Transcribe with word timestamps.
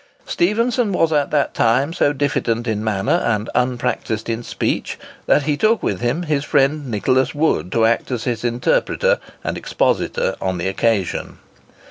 Stephenson 0.25 0.91
was 0.91 1.13
at 1.13 1.29
that 1.29 1.53
time 1.53 1.93
so 1.93 2.11
diffident 2.11 2.65
in 2.65 2.83
manner 2.83 3.21
and 3.23 3.51
unpractised 3.53 4.29
in 4.31 4.41
speech, 4.41 4.97
that 5.27 5.43
he 5.43 5.55
took 5.55 5.83
with 5.83 6.01
him 6.01 6.23
his 6.23 6.43
friend 6.43 6.89
Nicholas 6.89 7.35
Wood, 7.35 7.71
to 7.73 7.85
act 7.85 8.09
as 8.09 8.23
his 8.23 8.43
interpreter 8.43 9.19
and 9.43 9.59
expositor 9.59 10.35
on 10.41 10.57
the 10.57 10.67
occasion. 10.67 11.37